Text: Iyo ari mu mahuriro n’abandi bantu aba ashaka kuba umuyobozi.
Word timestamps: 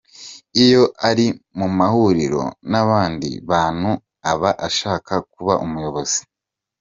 Iyo 0.63 0.83
ari 1.09 1.25
mu 1.57 1.67
mahuriro 1.77 2.43
n’abandi 2.71 3.29
bantu 3.51 3.91
aba 4.31 4.49
ashaka 4.67 5.13
kuba 5.33 5.53
umuyobozi. 5.65 6.19